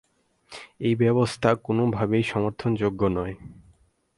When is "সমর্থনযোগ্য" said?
2.23-3.01